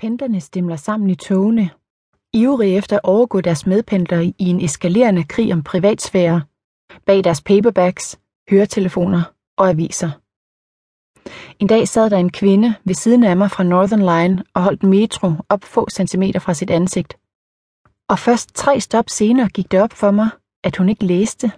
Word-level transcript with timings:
Pendlerne 0.00 0.40
stimler 0.40 0.76
sammen 0.76 1.10
i 1.10 1.14
togene, 1.14 1.70
ivrige 2.32 2.76
efter 2.76 2.96
at 2.96 3.04
overgå 3.04 3.40
deres 3.40 3.66
medpendlere 3.66 4.24
i 4.24 4.34
en 4.38 4.60
eskalerende 4.60 5.24
krig 5.24 5.52
om 5.52 5.62
privatsfære, 5.62 6.42
bag 7.06 7.24
deres 7.24 7.42
paperbacks, 7.42 8.20
høretelefoner 8.50 9.22
og 9.56 9.68
aviser. 9.68 10.10
En 11.58 11.66
dag 11.66 11.88
sad 11.88 12.10
der 12.10 12.16
en 12.16 12.32
kvinde 12.32 12.74
ved 12.84 12.94
siden 12.94 13.24
af 13.24 13.36
mig 13.36 13.50
fra 13.50 13.62
Northern 13.62 14.00
Line 14.00 14.44
og 14.54 14.62
holdt 14.62 14.82
metro 14.82 15.32
op 15.48 15.64
få 15.64 15.90
centimeter 15.90 16.40
fra 16.40 16.54
sit 16.54 16.70
ansigt. 16.70 17.18
Og 18.08 18.18
først 18.18 18.54
tre 18.54 18.80
stop 18.80 19.08
senere 19.08 19.48
gik 19.48 19.70
det 19.70 19.82
op 19.82 19.92
for 19.92 20.10
mig, 20.10 20.28
at 20.64 20.76
hun 20.76 20.88
ikke 20.88 21.04
læste, 21.04 21.52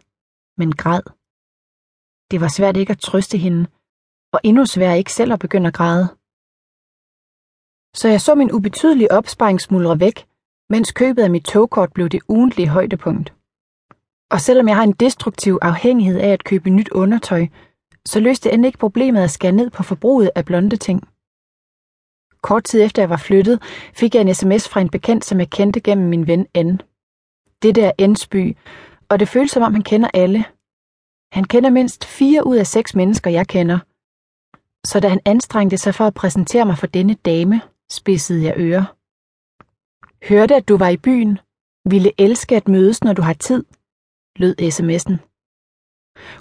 men 0.59 0.73
græd. 0.73 1.03
Det 2.31 2.41
var 2.41 2.49
svært 2.49 2.77
ikke 2.77 2.91
at 2.91 3.01
trøste 3.01 3.39
hende, 3.39 3.67
og 4.33 4.41
endnu 4.45 4.67
sværere 4.67 4.99
ikke 4.99 5.13
selv 5.13 5.33
at 5.33 5.39
begynde 5.39 5.69
at 5.69 5.75
græde. 5.75 6.22
Så 7.95 8.09
jeg 8.09 8.21
så 8.21 8.35
min 8.35 8.53
ubetydelige 8.53 9.13
opsparing 9.13 9.61
smuldre 9.61 10.01
væk, 10.01 10.27
mens 10.71 10.93
købet 10.93 11.23
af 11.23 11.31
mit 11.31 11.45
togkort 11.45 11.93
blev 11.93 12.09
det 12.09 12.21
ugentlige 12.29 12.69
højdepunkt. 12.69 13.35
Og 14.31 14.41
selvom 14.41 14.69
jeg 14.69 14.77
har 14.77 14.83
en 14.83 14.93
destruktiv 14.93 15.59
afhængighed 15.63 16.21
af 16.21 16.29
at 16.29 16.45
købe 16.45 16.71
nyt 16.71 16.89
undertøj, 16.89 17.47
så 18.07 18.21
løste 18.21 18.49
det 18.49 18.55
end 18.55 18.67
ikke 18.67 18.79
problemet 18.79 19.21
at 19.23 19.31
skære 19.31 19.53
ned 19.53 19.71
på 19.71 19.83
forbruget 19.83 20.31
af 20.35 20.45
blonde 20.45 20.77
ting. 20.77 21.09
Kort 22.43 22.65
tid 22.65 22.83
efter 22.83 23.03
jeg 23.03 23.11
var 23.11 23.17
flyttet, 23.17 23.63
fik 23.95 24.15
jeg 24.15 24.21
en 24.21 24.35
sms 24.35 24.69
fra 24.69 24.81
en 24.81 24.89
bekendt, 24.89 25.25
som 25.25 25.39
jeg 25.39 25.51
kendte 25.51 25.81
gennem 25.81 26.09
min 26.09 26.27
ven 26.27 26.47
Anne. 26.55 26.79
Det 27.63 27.75
der 27.75 27.93
Ensby, 27.99 28.57
og 29.09 29.21
det 29.21 29.29
føles 29.29 29.51
som 29.51 29.63
om 29.63 29.73
han 29.73 29.83
kender 29.83 30.09
alle. 30.15 30.45
Han 31.33 31.45
kender 31.45 31.71
mindst 31.71 32.05
fire 32.05 32.47
ud 32.47 32.57
af 32.57 32.67
seks 32.67 32.95
mennesker, 32.95 33.31
jeg 33.31 33.49
kender. 33.49 33.79
Så 34.87 35.01
da 35.01 35.09
han 35.09 35.21
anstrengte 35.25 35.79
sig 35.79 35.95
for 35.95 36.05
at 36.07 36.15
præsentere 36.15 36.67
mig 36.67 36.79
for 36.79 36.87
denne 36.87 37.15
dame, 37.15 37.61
spidsede 37.93 38.45
jeg 38.45 38.55
ører. 38.57 38.85
Hørte, 40.29 40.55
at 40.55 40.69
du 40.69 40.77
var 40.77 40.89
i 40.89 40.97
byen. 40.97 41.39
Ville 41.91 42.13
elske 42.19 42.57
at 42.57 42.69
mødes, 42.69 43.05
når 43.05 43.13
du 43.13 43.23
har 43.23 43.33
tid, 43.33 43.65
lød 44.37 44.55
sms'en. 44.61 45.17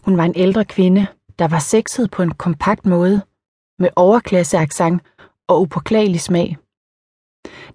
Hun 0.06 0.18
var 0.18 0.24
en 0.24 0.36
ældre 0.36 0.66
kvinde, 0.66 1.08
der 1.40 1.48
var 1.48 1.60
sexet 1.60 2.12
på 2.12 2.22
en 2.24 2.32
kompakt 2.32 2.86
måde, 2.86 3.22
med 3.80 3.90
overklasseaccent 3.96 5.02
og 5.48 5.62
upåklagelig 5.62 6.22
smag. 6.22 6.58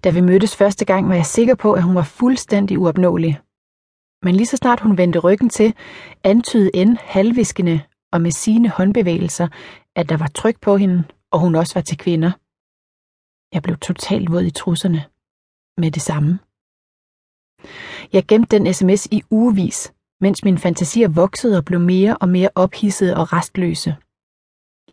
Da 0.03 0.09
vi 0.09 0.21
mødtes 0.21 0.55
første 0.55 0.85
gang, 0.85 1.09
var 1.09 1.15
jeg 1.15 1.25
sikker 1.25 1.55
på, 1.55 1.73
at 1.73 1.83
hun 1.83 1.95
var 1.95 2.03
fuldstændig 2.03 2.79
uopnåelig. 2.79 3.39
Men 4.23 4.35
lige 4.35 4.47
så 4.47 4.57
snart 4.57 4.79
hun 4.79 4.97
vendte 4.97 5.19
ryggen 5.19 5.49
til, 5.49 5.73
antydede 6.23 6.71
end 6.73 6.97
halvviskende 7.01 7.81
og 8.11 8.21
med 8.21 8.31
sine 8.31 8.69
håndbevægelser, 8.69 9.47
at 9.95 10.09
der 10.09 10.17
var 10.17 10.27
tryk 10.27 10.61
på 10.61 10.77
hende, 10.77 11.03
og 11.31 11.39
hun 11.39 11.55
også 11.55 11.73
var 11.73 11.81
til 11.81 11.97
kvinder. 11.97 12.31
Jeg 13.53 13.63
blev 13.63 13.77
totalt 13.77 14.31
våd 14.31 14.43
i 14.43 14.51
trusserne. 14.51 15.05
Med 15.77 15.91
det 15.91 16.01
samme. 16.01 16.39
Jeg 18.13 18.25
gemte 18.27 18.57
den 18.57 18.73
sms 18.73 19.05
i 19.05 19.23
ugevis, 19.29 19.93
mens 20.21 20.43
mine 20.43 20.57
fantasier 20.57 21.07
voksede 21.07 21.57
og 21.57 21.65
blev 21.65 21.79
mere 21.79 22.17
og 22.17 22.29
mere 22.29 22.49
ophidsede 22.55 23.17
og 23.17 23.33
restløse. 23.33 23.95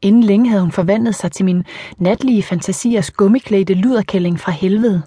Inden 0.03 0.23
længe 0.23 0.49
havde 0.49 0.63
hun 0.63 0.73
forvandlet 0.73 1.15
sig 1.15 1.33
til 1.33 1.45
min 1.45 1.65
natlige 1.99 2.43
fantasiers 2.43 3.11
gummiklædte 3.11 3.75
luderkælling 3.75 4.41
fra 4.41 4.53
helvede. 4.53 5.03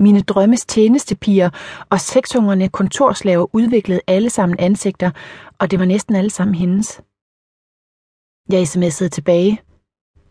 Mine 0.00 0.20
drømmes 0.20 0.66
tjenestepiger 0.66 1.50
og 1.90 2.00
sekshungerne 2.00 2.68
kontorslaver 2.68 3.46
udviklede 3.54 4.00
alle 4.06 4.30
sammen 4.30 4.58
ansigter, 4.58 5.10
og 5.58 5.70
det 5.70 5.78
var 5.78 5.84
næsten 5.84 6.14
alle 6.14 6.30
sammen 6.30 6.54
hendes. 6.54 7.02
Jeg 8.52 8.62
sms'ede 8.62 9.08
tilbage. 9.08 9.62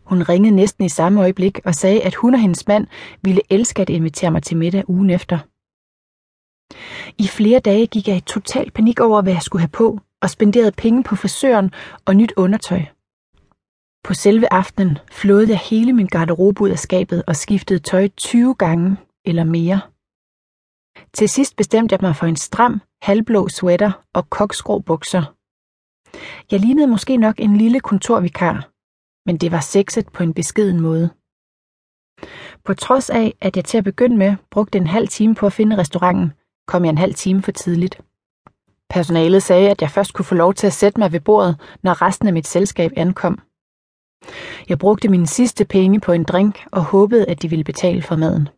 Hun 0.08 0.22
ringede 0.22 0.56
næsten 0.56 0.84
i 0.84 0.88
samme 0.88 1.20
øjeblik 1.20 1.60
og 1.64 1.74
sagde, 1.74 2.02
at 2.02 2.14
hun 2.14 2.34
og 2.34 2.40
hendes 2.40 2.66
mand 2.66 2.86
ville 3.22 3.42
elske 3.50 3.82
at 3.82 3.90
invitere 3.90 4.30
mig 4.30 4.42
til 4.42 4.56
middag 4.56 4.90
ugen 4.90 5.10
efter. 5.10 5.38
I 7.18 7.26
flere 7.26 7.60
dage 7.60 7.86
gik 7.86 8.08
jeg 8.08 8.16
i 8.16 8.20
total 8.20 8.70
panik 8.70 9.00
over, 9.00 9.22
hvad 9.22 9.32
jeg 9.32 9.42
skulle 9.42 9.62
have 9.62 9.68
på, 9.68 10.00
og 10.22 10.30
spenderede 10.30 10.72
penge 10.72 11.02
på 11.02 11.16
frisøren 11.16 11.70
og 12.06 12.16
nyt 12.16 12.32
undertøj. 12.36 12.82
På 14.04 14.14
selve 14.14 14.52
aftenen 14.52 14.98
flåede 15.12 15.48
jeg 15.48 15.58
hele 15.58 15.92
min 15.92 16.06
garderobe 16.06 16.60
ud 16.62 16.68
af 16.68 16.78
skabet 16.78 17.22
og 17.26 17.36
skiftede 17.36 17.78
tøj 17.78 18.08
20 18.16 18.54
gange 18.54 18.96
eller 19.24 19.44
mere. 19.44 19.80
Til 21.12 21.28
sidst 21.28 21.56
bestemte 21.56 21.92
jeg 21.92 21.98
mig 22.02 22.16
for 22.16 22.26
en 22.26 22.36
stram, 22.36 22.80
halvblå 23.02 23.48
sweater 23.48 23.92
og 24.14 24.30
koksgrå 24.30 24.78
bukser. 24.78 25.34
Jeg 26.50 26.60
lignede 26.60 26.86
måske 26.86 27.16
nok 27.16 27.34
en 27.38 27.56
lille 27.56 27.80
kontorvikar, 27.80 28.70
men 29.28 29.36
det 29.36 29.52
var 29.52 29.60
sexet 29.60 30.06
på 30.08 30.22
en 30.22 30.34
beskeden 30.34 30.80
måde. 30.80 31.10
På 32.64 32.74
trods 32.74 33.10
af, 33.10 33.34
at 33.40 33.56
jeg 33.56 33.64
til 33.64 33.78
at 33.78 33.84
begynde 33.84 34.16
med 34.16 34.36
brugte 34.50 34.78
en 34.78 34.86
halv 34.86 35.08
time 35.08 35.34
på 35.34 35.46
at 35.46 35.52
finde 35.52 35.76
restauranten, 35.76 36.32
kom 36.66 36.84
jeg 36.84 36.90
en 36.90 36.98
halv 36.98 37.14
time 37.14 37.42
for 37.42 37.52
tidligt. 37.52 38.00
Personalet 38.90 39.42
sagde, 39.42 39.70
at 39.70 39.82
jeg 39.82 39.90
først 39.90 40.14
kunne 40.14 40.24
få 40.24 40.34
lov 40.34 40.54
til 40.54 40.66
at 40.66 40.72
sætte 40.72 41.00
mig 41.00 41.12
ved 41.12 41.20
bordet, 41.20 41.60
når 41.82 42.02
resten 42.02 42.26
af 42.28 42.32
mit 42.32 42.46
selskab 42.46 42.90
ankom. 42.96 43.38
Jeg 44.68 44.78
brugte 44.78 45.08
mine 45.08 45.26
sidste 45.26 45.64
penge 45.64 46.00
på 46.00 46.12
en 46.12 46.24
drink 46.24 46.66
og 46.72 46.84
håbede, 46.84 47.28
at 47.28 47.42
de 47.42 47.50
ville 47.50 47.64
betale 47.64 48.02
for 48.02 48.16
maden. 48.16 48.48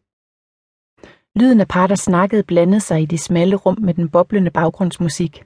Lyden 1.37 1.61
af 1.61 1.69
par, 1.69 1.87
der 1.87 1.95
snakkede, 1.95 2.43
blandede 2.43 2.81
sig 2.81 3.03
i 3.03 3.07
de 3.07 3.19
smalle 3.19 3.57
rum 3.57 3.79
med 3.81 3.95
den 3.95 4.09
boblende 4.09 4.51
baggrundsmusik. 4.51 5.45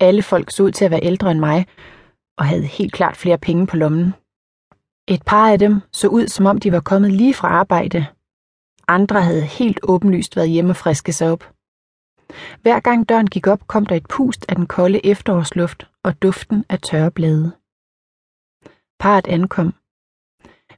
Alle 0.00 0.22
folk 0.22 0.50
så 0.50 0.62
ud 0.62 0.70
til 0.70 0.84
at 0.84 0.90
være 0.90 1.04
ældre 1.04 1.30
end 1.30 1.40
mig, 1.40 1.66
og 2.38 2.44
havde 2.44 2.66
helt 2.66 2.92
klart 2.92 3.16
flere 3.16 3.38
penge 3.38 3.66
på 3.66 3.76
lommen. 3.76 4.14
Et 5.08 5.22
par 5.26 5.50
af 5.52 5.58
dem 5.58 5.80
så 5.92 6.08
ud, 6.08 6.28
som 6.28 6.46
om 6.46 6.58
de 6.58 6.72
var 6.72 6.80
kommet 6.80 7.12
lige 7.12 7.34
fra 7.34 7.48
arbejde. 7.48 8.06
Andre 8.88 9.22
havde 9.22 9.42
helt 9.42 9.80
åbenlyst 9.82 10.36
været 10.36 10.50
hjemme 10.50 10.72
og 10.72 10.76
friske 10.76 11.12
sig 11.12 11.30
op. 11.32 11.44
Hver 12.62 12.80
gang 12.80 13.08
døren 13.08 13.26
gik 13.26 13.46
op, 13.46 13.66
kom 13.66 13.86
der 13.86 13.94
et 13.94 14.08
pust 14.08 14.46
af 14.48 14.56
den 14.56 14.66
kolde 14.66 15.06
efterårsluft 15.06 15.90
og 16.02 16.22
duften 16.22 16.64
af 16.68 16.80
tørre 16.80 17.10
blade. 17.10 17.52
Parret 18.98 19.26
ankom. 19.26 19.74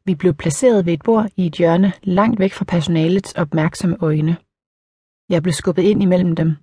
Vi 0.05 0.15
blev 0.15 0.35
placeret 0.35 0.87
ved 0.87 0.93
et 0.93 1.03
bord 1.05 1.27
i 1.37 1.47
et 1.47 1.55
hjørne, 1.55 1.93
langt 2.03 2.39
væk 2.41 2.53
fra 2.53 2.65
personalets 2.65 3.33
opmærksomme 3.33 3.97
øjne. 4.01 4.37
Jeg 5.29 5.43
blev 5.43 5.53
skubbet 5.53 5.83
ind 5.83 6.03
imellem 6.03 6.37
dem. 6.37 6.57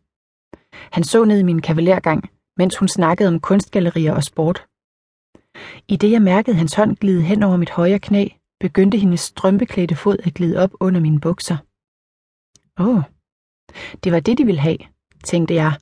Han 0.91 1.03
så 1.03 1.25
ned 1.25 1.39
i 1.39 1.43
min 1.43 1.61
kavalergang, 1.61 2.29
mens 2.57 2.77
hun 2.77 2.87
snakkede 2.87 3.29
om 3.29 3.39
kunstgallerier 3.39 4.13
og 4.13 4.23
sport. 4.23 4.67
I 5.87 5.95
det 5.95 6.11
jeg 6.11 6.21
mærkede 6.21 6.55
hans 6.55 6.73
hånd 6.73 6.97
glide 6.97 7.21
hen 7.21 7.43
over 7.43 7.57
mit 7.57 7.69
højre 7.69 7.99
knæ, 7.99 8.27
begyndte 8.59 8.97
hendes 8.97 9.19
strømpeklædte 9.19 9.95
fod 9.95 10.17
at 10.23 10.33
glide 10.33 10.57
op 10.63 10.71
under 10.79 11.01
mine 11.01 11.19
bukser. 11.19 11.57
Åh, 12.79 12.97
oh, 12.97 13.03
det 14.03 14.11
var 14.11 14.19
det, 14.19 14.37
de 14.37 14.45
ville 14.45 14.61
have, 14.61 14.77
tænkte 15.23 15.53
jeg, 15.53 15.73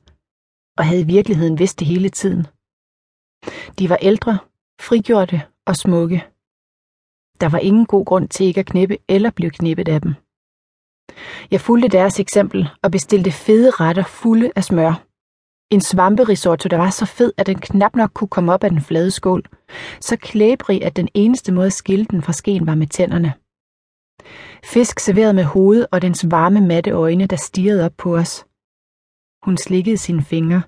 og 0.77 0.85
havde 0.85 1.01
i 1.01 1.11
virkeligheden 1.15 1.59
vidst 1.59 1.79
det 1.79 1.87
hele 1.87 2.09
tiden. 2.09 2.47
De 3.79 3.89
var 3.89 3.97
ældre, 4.01 4.39
frigjorte 4.81 5.41
og 5.65 5.75
smukke. 5.75 6.19
Der 7.41 7.49
var 7.49 7.59
ingen 7.59 7.85
god 7.85 8.05
grund 8.05 8.29
til 8.29 8.45
ikke 8.45 8.59
at 8.59 8.65
knippe 8.65 8.97
eller 9.07 9.31
blive 9.31 9.51
knippet 9.51 9.87
af 9.87 10.01
dem. 10.01 10.13
Jeg 11.51 11.61
fulgte 11.61 11.87
deres 11.87 12.19
eksempel 12.19 12.69
og 12.83 12.91
bestilte 12.91 13.31
fede 13.31 13.69
retter 13.69 14.03
fulde 14.03 14.51
af 14.55 14.63
smør. 14.63 15.12
En 15.73 15.81
svamperisotto, 15.81 16.67
der 16.69 16.77
var 16.77 16.89
så 16.89 17.05
fed, 17.05 17.33
at 17.37 17.47
den 17.47 17.59
knap 17.59 17.95
nok 17.95 18.11
kunne 18.13 18.27
komme 18.27 18.53
op 18.53 18.63
af 18.63 18.69
den 18.69 18.81
flade 18.81 19.11
skål. 19.11 19.43
Så 20.01 20.17
klæbrig, 20.17 20.83
at 20.83 20.95
den 20.95 21.09
eneste 21.13 21.51
måde 21.51 21.65
at 21.65 21.73
skille 21.73 22.05
den 22.05 22.21
fra 22.21 22.33
skeen 22.33 22.67
var 22.67 22.75
med 22.75 22.87
tænderne. 22.87 23.33
Fisk 24.63 24.99
serveret 24.99 25.35
med 25.35 25.43
hovedet 25.43 25.87
og 25.91 26.01
dens 26.01 26.31
varme 26.31 26.61
matte 26.61 26.91
øjne, 26.91 27.25
der 27.27 27.35
stirrede 27.35 27.85
op 27.85 27.93
på 27.97 28.17
os. 28.17 28.45
Hun 29.45 29.57
slikkede 29.57 29.97
sine 29.97 30.23
fingre, 30.23 30.61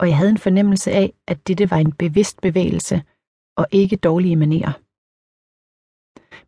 og 0.00 0.08
jeg 0.08 0.16
havde 0.16 0.30
en 0.30 0.38
fornemmelse 0.38 0.90
af, 0.90 1.14
at 1.26 1.48
dette 1.48 1.70
var 1.70 1.76
en 1.76 1.92
bevidst 1.92 2.40
bevægelse 2.40 3.02
og 3.56 3.66
ikke 3.70 3.96
dårlige 3.96 4.36
manerer. 4.36 4.72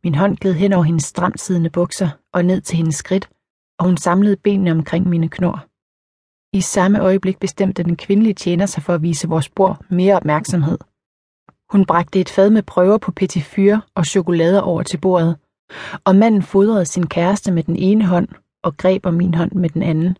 Min 0.04 0.14
hånd 0.14 0.36
gled 0.36 0.54
hen 0.54 0.72
over 0.72 0.84
hendes 0.84 1.04
stramt 1.04 1.40
siddende 1.40 1.70
bukser 1.70 2.08
og 2.32 2.44
ned 2.44 2.60
til 2.60 2.76
hendes 2.76 2.94
skridt, 2.94 3.30
og 3.78 3.86
hun 3.86 3.96
samlede 3.96 4.36
benene 4.36 4.70
omkring 4.70 5.08
mine 5.08 5.28
knor. 5.28 5.68
I 6.52 6.60
samme 6.60 7.00
øjeblik 7.00 7.38
bestemte 7.38 7.82
den 7.82 7.96
kvindelige 7.96 8.34
tjener 8.34 8.66
sig 8.66 8.82
for 8.82 8.94
at 8.94 9.02
vise 9.02 9.28
vores 9.28 9.48
bord 9.48 9.84
mere 9.90 10.16
opmærksomhed. 10.16 10.78
Hun 11.72 11.86
bragte 11.86 12.20
et 12.20 12.28
fad 12.28 12.50
med 12.50 12.62
prøver 12.62 12.98
på 12.98 13.12
petit 13.12 13.58
og 13.94 14.06
chokolader 14.06 14.60
over 14.60 14.82
til 14.82 15.00
bordet, 15.00 15.38
og 16.04 16.16
manden 16.16 16.42
fodrede 16.42 16.86
sin 16.86 17.06
kæreste 17.06 17.52
med 17.52 17.62
den 17.62 17.76
ene 17.76 18.06
hånd 18.06 18.28
og 18.62 18.76
greb 18.76 19.06
om 19.06 19.14
min 19.14 19.34
hånd 19.34 19.52
med 19.52 19.70
den 19.70 19.82
anden, 19.82 20.16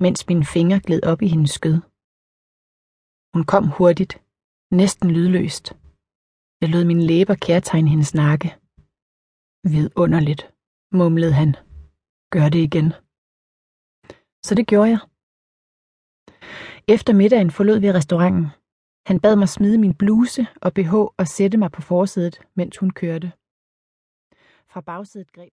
mens 0.00 0.28
mine 0.28 0.44
fingre 0.44 0.80
gled 0.80 1.02
op 1.02 1.22
i 1.22 1.28
hendes 1.28 1.50
skød. 1.50 1.78
Hun 3.34 3.44
kom 3.52 3.64
hurtigt, 3.78 4.22
næsten 4.70 5.10
lydløst. 5.10 5.66
Jeg 6.60 6.68
lød 6.68 6.84
mine 6.84 7.06
læber 7.06 7.34
kærtegne 7.34 7.90
hendes 7.90 8.14
nakke. 8.14 8.48
Vidunderligt, 9.74 10.42
mumlede 10.92 11.32
han. 11.32 11.50
Gør 12.34 12.48
det 12.48 12.58
igen. 12.68 12.88
Så 14.46 14.54
det 14.54 14.66
gjorde 14.66 14.90
jeg. 14.90 15.00
Efter 16.90 17.12
middagen 17.12 17.50
forlod 17.50 17.78
vi 17.80 17.92
restauranten. 17.92 18.46
Han 19.06 19.20
bad 19.20 19.36
mig 19.36 19.48
smide 19.48 19.78
min 19.78 19.94
bluse 19.94 20.46
og 20.62 20.74
BH 20.74 20.94
og 20.94 21.26
sætte 21.36 21.58
mig 21.58 21.70
på 21.72 21.82
forsædet, 21.82 22.40
mens 22.54 22.76
hun 22.76 22.90
kørte. 22.90 23.32
Fra 24.72 24.80
bagsædet 24.80 25.32
greb 25.32 25.46